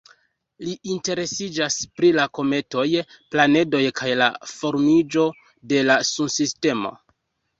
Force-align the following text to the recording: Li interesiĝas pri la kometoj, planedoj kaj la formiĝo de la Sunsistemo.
Li 0.67 0.71
interesiĝas 0.91 1.75
pri 1.99 2.09
la 2.19 2.23
kometoj, 2.37 2.85
planedoj 3.35 3.83
kaj 4.01 4.09
la 4.23 4.29
formiĝo 4.53 5.27
de 5.73 5.83
la 5.91 5.99
Sunsistemo. 6.13 6.95